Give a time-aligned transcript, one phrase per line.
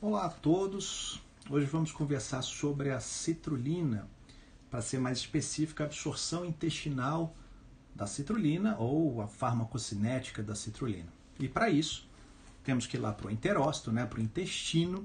[0.00, 1.20] Olá a todos.
[1.50, 4.08] Hoje vamos conversar sobre a citrulina,
[4.70, 7.34] para ser mais específica, a absorção intestinal
[7.96, 11.12] da citrulina ou a farmacocinética da citrulina.
[11.40, 12.08] E para isso,
[12.62, 15.04] temos que ir lá para o enterócito, né, para o intestino,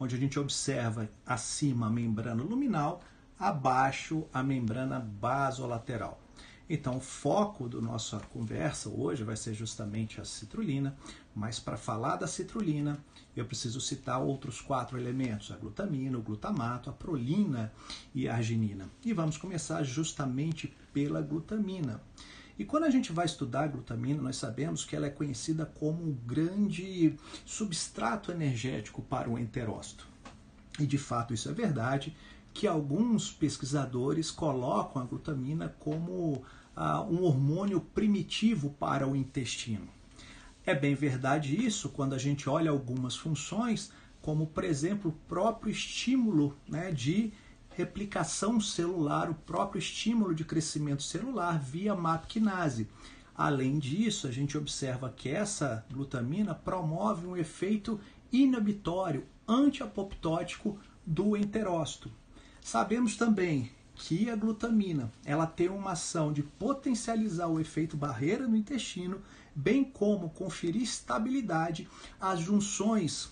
[0.00, 3.00] onde a gente observa acima a membrana luminal,
[3.38, 6.20] abaixo a membrana basolateral.
[6.68, 10.96] Então, o foco da nossa conversa hoje vai ser justamente a citrulina,
[11.34, 12.98] mas para falar da citrulina,
[13.36, 17.72] eu preciso citar outros quatro elementos: a glutamina, o glutamato, a prolina
[18.14, 18.88] e a arginina.
[19.04, 22.00] E vamos começar justamente pela glutamina.
[22.58, 26.04] E quando a gente vai estudar a glutamina, nós sabemos que ela é conhecida como
[26.04, 27.16] um grande
[27.46, 30.06] substrato energético para o enterócito.
[30.78, 32.14] E de fato isso é verdade,
[32.52, 39.88] que alguns pesquisadores colocam a glutamina como ah, um hormônio primitivo para o intestino.
[40.64, 45.72] É bem verdade isso quando a gente olha algumas funções, como por exemplo o próprio
[45.72, 47.32] estímulo né, de
[47.70, 52.88] replicação celular, o próprio estímulo de crescimento celular via MAP-quinase.
[53.34, 57.98] Além disso, a gente observa que essa glutamina promove um efeito
[58.30, 62.10] inibitório antiapoptótico do enterócito.
[62.60, 63.70] Sabemos também
[64.02, 69.22] que a glutamina ela tem uma ação de potencializar o efeito barreira no intestino,
[69.54, 71.88] bem como conferir estabilidade
[72.20, 73.30] às junções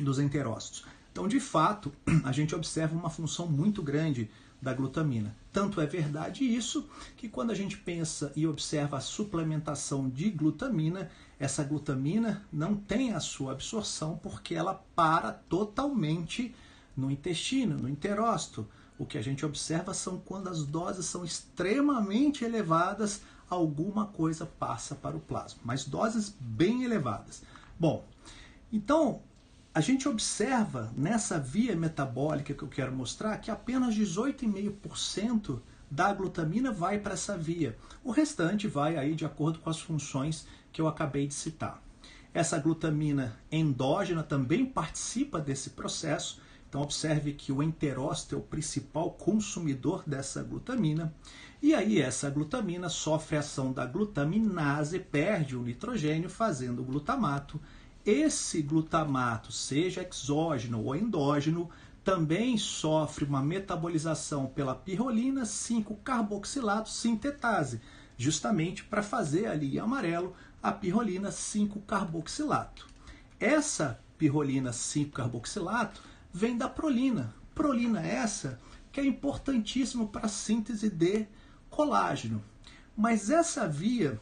[0.00, 0.86] dos enterócitos.
[1.12, 1.92] Então, de fato,
[2.24, 5.36] a gente observa uma função muito grande da glutamina.
[5.52, 11.10] Tanto é verdade isso que quando a gente pensa e observa a suplementação de glutamina,
[11.38, 16.54] essa glutamina não tem a sua absorção porque ela para totalmente
[16.96, 18.66] no intestino, no enterócito.
[19.00, 24.94] O que a gente observa são quando as doses são extremamente elevadas, alguma coisa passa
[24.94, 27.42] para o plasma, mas doses bem elevadas.
[27.78, 28.04] Bom,
[28.70, 29.22] então
[29.72, 36.70] a gente observa nessa via metabólica que eu quero mostrar que apenas 18,5% da glutamina
[36.70, 37.78] vai para essa via.
[38.04, 41.82] O restante vai aí de acordo com as funções que eu acabei de citar.
[42.34, 46.38] Essa glutamina endógena também participa desse processo,
[46.70, 51.12] então observe que o enterócito é o principal consumidor dessa glutamina.
[51.60, 57.60] E aí essa glutamina sofre a ação da glutaminase, perde o nitrogênio fazendo o glutamato
[58.04, 61.68] esse glutamato, seja exógeno ou endógeno,
[62.02, 67.80] também sofre uma metabolização pela pirrolina 5-carboxilato sintetase,
[68.16, 72.86] justamente para fazer ali em amarelo a pirrolina 5-carboxilato.
[73.38, 76.00] Essa pirrolina 5-carboxilato
[76.32, 77.34] vem da prolina.
[77.54, 78.58] Prolina essa
[78.92, 81.26] que é importantíssimo para a síntese de
[81.68, 82.42] colágeno.
[82.96, 84.20] Mas essa via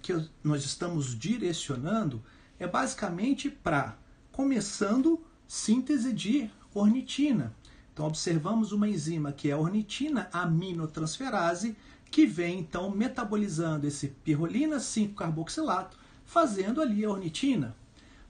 [0.00, 2.22] que nós estamos direcionando
[2.58, 3.96] é basicamente para,
[4.32, 7.54] começando, síntese de ornitina.
[7.92, 11.76] Então, observamos uma enzima que é a ornitina aminotransferase,
[12.10, 17.76] que vem então metabolizando esse pirrolina 5-carboxilato, fazendo ali a ornitina.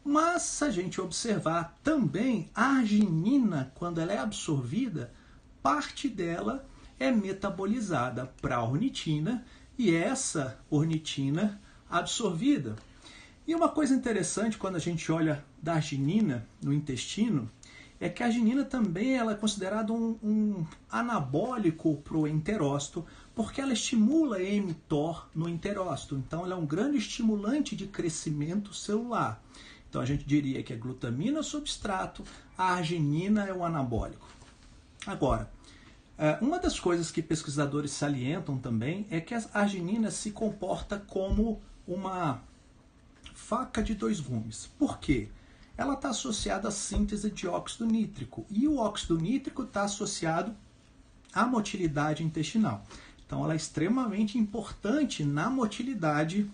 [0.09, 5.13] Mas, se a gente observar também a arginina, quando ela é absorvida,
[5.63, 6.67] parte dela
[6.99, 9.45] é metabolizada para a ornitina
[9.77, 11.61] e essa ornitina
[11.91, 12.77] absorvida
[13.49, 17.51] e uma coisa interessante quando a gente olha da arginina no intestino
[17.99, 23.59] é que a arginina também ela é considerada um, um anabólico para o enterócito, porque
[23.59, 26.15] ela estimula mTOR no enterócito.
[26.15, 29.43] Então, ela é um grande estimulante de crescimento celular.
[29.89, 32.23] Então, a gente diria que a glutamina é o substrato,
[32.57, 34.29] a arginina é o anabólico.
[35.07, 35.51] Agora,
[36.19, 41.63] é, uma das coisas que pesquisadores salientam também é que a arginina se comporta como
[41.87, 42.43] uma
[43.33, 44.69] faca de dois gumes.
[44.79, 45.29] Por quê?
[45.77, 50.55] Ela está associada à síntese de óxido nítrico e o óxido nítrico está associado
[51.33, 52.85] à motilidade intestinal.
[53.25, 56.51] Então, ela é extremamente importante na motilidade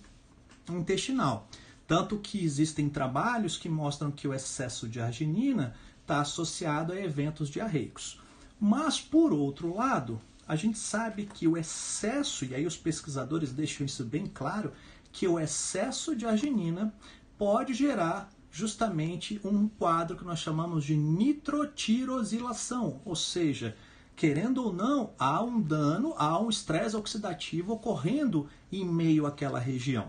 [0.69, 1.49] intestinal.
[1.87, 7.48] Tanto que existem trabalhos que mostram que o excesso de arginina está associado a eventos
[7.48, 8.21] diarreicos.
[8.59, 13.84] Mas, por outro lado, a gente sabe que o excesso, e aí os pesquisadores deixam
[13.84, 14.72] isso bem claro,
[15.13, 16.92] que o excesso de arginina
[17.39, 23.77] pode gerar justamente um quadro que nós chamamos de nitrotirosilação, ou seja,
[24.15, 30.09] querendo ou não, há um dano, há um estresse oxidativo ocorrendo em meio àquela região.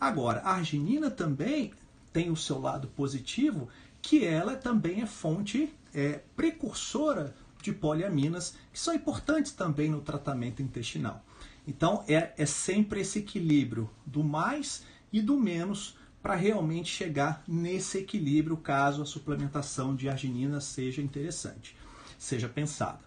[0.00, 1.72] Agora, a arginina também
[2.12, 3.68] tem o seu lado positivo,
[4.00, 10.62] que ela também é fonte é, precursora de poliaminas, que são importantes também no tratamento
[10.62, 11.22] intestinal.
[11.66, 17.98] Então é, é sempre esse equilíbrio do mais e do menos para realmente chegar nesse
[17.98, 21.76] equilíbrio caso a suplementação de arginina seja interessante,
[22.18, 23.00] seja pensada.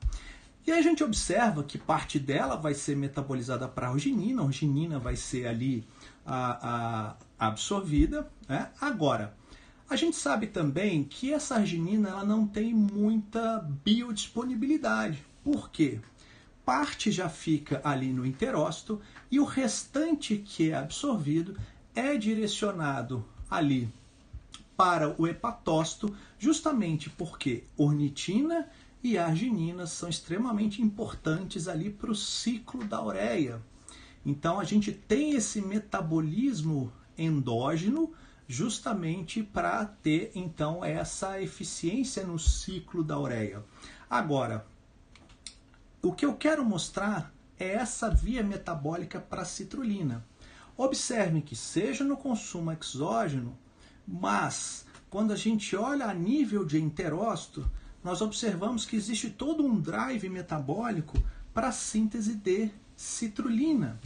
[0.65, 4.97] E aí a gente observa que parte dela vai ser metabolizada para arginina, a arginina
[4.97, 5.85] vai ser ali
[6.25, 8.31] a, a absorvida.
[8.47, 8.69] Né?
[8.79, 9.35] Agora,
[9.89, 15.21] a gente sabe também que essa arginina ela não tem muita biodisponibilidade.
[15.43, 15.99] Por quê?
[16.65, 21.57] Parte já fica ali no enterócito e o restante que é absorvido
[21.93, 23.91] é direcionado ali
[24.77, 28.67] para o hepatócito, justamente porque ornitina
[29.03, 33.61] e arginina são extremamente importantes ali para o ciclo da ureia.
[34.25, 38.13] Então a gente tem esse metabolismo endógeno
[38.47, 43.63] justamente para ter então essa eficiência no ciclo da ureia.
[44.09, 44.65] Agora,
[46.01, 50.25] o que eu quero mostrar é essa via metabólica para a citrulina.
[50.77, 53.57] Observe que seja no consumo exógeno,
[54.07, 57.69] mas quando a gente olha a nível de enterócito,
[58.03, 61.17] nós observamos que existe todo um drive metabólico
[61.53, 63.99] para a síntese de citrulina.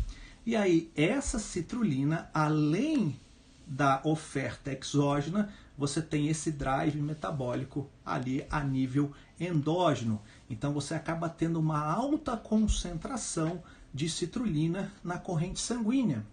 [0.45, 3.19] E aí, essa citrulina, além
[3.65, 10.21] da oferta exógena, você tem esse drive metabólico ali a nível endógeno.
[10.49, 13.61] Então você acaba tendo uma alta concentração
[13.93, 16.25] de citrulina na corrente sanguínea.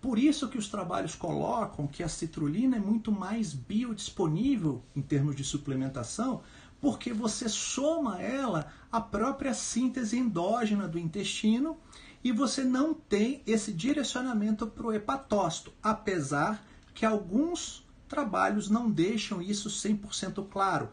[0.00, 5.36] Por isso que os trabalhos colocam que a citrulina é muito mais biodisponível em termos
[5.36, 6.42] de suplementação,
[6.80, 11.76] porque você soma ela à própria síntese endógena do intestino
[12.22, 19.40] e você não tem esse direcionamento para o hepatócito, apesar que alguns trabalhos não deixam
[19.40, 20.90] isso 100% claro.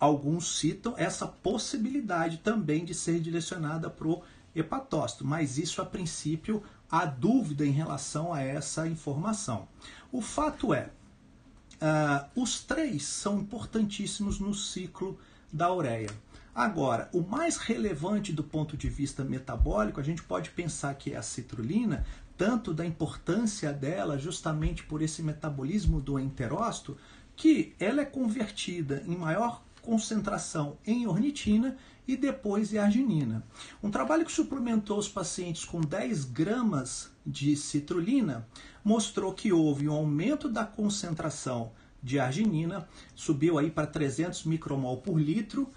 [0.00, 4.22] Alguns citam essa possibilidade também de ser direcionada para o
[4.54, 9.68] hepatócito, mas isso a princípio há dúvida em relação a essa informação.
[10.10, 10.90] O fato é,
[11.80, 15.18] uh, os três são importantíssimos no ciclo
[15.52, 16.10] da ureia.
[16.54, 21.16] Agora, o mais relevante do ponto de vista metabólico, a gente pode pensar que é
[21.16, 22.04] a citrulina,
[22.36, 26.96] tanto da importância dela justamente por esse metabolismo do enterócito,
[27.36, 31.74] que ela é convertida em maior concentração em ornitina
[32.06, 33.42] e depois em arginina.
[33.82, 38.46] Um trabalho que suplementou os pacientes com 10 gramas de citrulina
[38.84, 45.18] mostrou que houve um aumento da concentração de arginina, subiu aí para 300 micromol por
[45.18, 45.70] litro,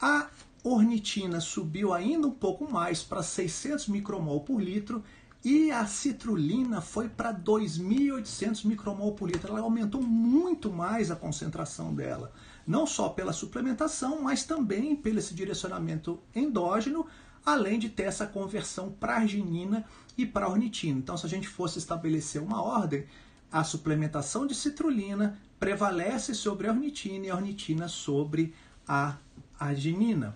[0.00, 0.28] a
[0.64, 5.04] ornitina subiu ainda um pouco mais para 600 micromol por litro
[5.44, 9.52] e a citrulina foi para 2.800 micromol por litro.
[9.52, 12.32] Ela aumentou muito mais a concentração dela
[12.66, 17.06] não só pela suplementação, mas também pelo esse direcionamento endógeno,
[17.44, 19.84] além de ter essa conversão para arginina
[20.16, 20.98] e para ornitina.
[20.98, 23.06] Então, se a gente fosse estabelecer uma ordem,
[23.52, 28.54] a suplementação de citrulina prevalece sobre a ornitina e a ornitina sobre
[28.86, 29.16] a
[29.58, 30.34] arginina.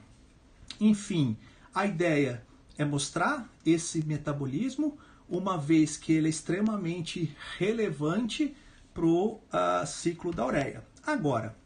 [0.80, 1.36] Enfim,
[1.74, 2.42] a ideia
[2.76, 4.96] é mostrar esse metabolismo,
[5.28, 8.56] uma vez que ele é extremamente relevante
[8.94, 10.84] para o uh, ciclo da ureia.
[11.06, 11.56] Agora,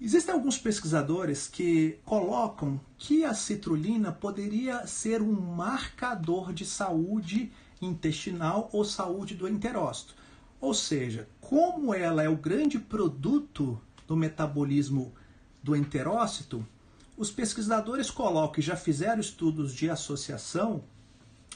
[0.00, 7.50] Existem alguns pesquisadores que colocam que a citrulina poderia ser um marcador de saúde
[7.82, 10.14] intestinal ou saúde do enterócito.
[10.60, 15.12] Ou seja, como ela é o grande produto do metabolismo
[15.62, 16.64] do enterócito,
[17.16, 20.84] os pesquisadores colocam e já fizeram estudos de associação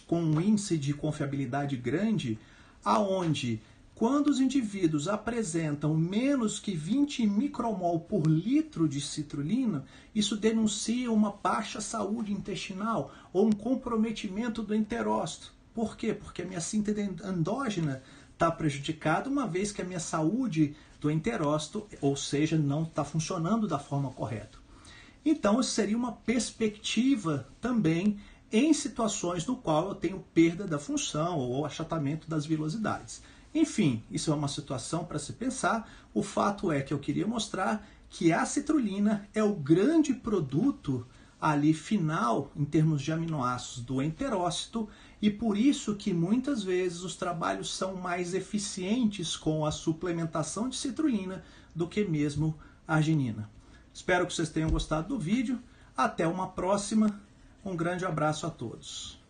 [0.05, 2.37] com um índice de confiabilidade grande,
[2.85, 3.62] aonde
[4.02, 11.30] quando os indivíduos apresentam menos que 20 micromol por litro de citrulina, isso denuncia uma
[11.30, 15.54] baixa saúde intestinal ou um comprometimento do enterócito.
[15.73, 16.12] Por quê?
[16.12, 21.87] Porque a minha síntese endógena está prejudicada, uma vez que a minha saúde do enterócito,
[22.00, 24.59] ou seja, não está funcionando da forma correta.
[25.25, 28.18] Então, isso seria uma perspectiva também
[28.50, 33.23] em situações no qual eu tenho perda da função ou achatamento das vilosidades.
[33.54, 35.90] Enfim, isso é uma situação para se pensar.
[36.14, 41.06] O fato é que eu queria mostrar que a citrulina é o grande produto
[41.40, 44.88] ali final em termos de aminoácidos do enterócito
[45.21, 50.76] e por isso que muitas vezes os trabalhos são mais eficientes com a suplementação de
[50.76, 51.42] citrulina
[51.75, 52.56] do que mesmo
[52.87, 53.50] arginina.
[53.92, 55.59] Espero que vocês tenham gostado do vídeo.
[55.97, 57.21] Até uma próxima.
[57.64, 59.22] Um grande abraço a todos.